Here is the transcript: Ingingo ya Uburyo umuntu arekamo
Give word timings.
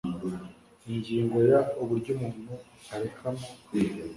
Ingingo 0.91 1.37
ya 1.49 1.59
Uburyo 1.81 2.09
umuntu 2.15 2.53
arekamo 2.93 3.45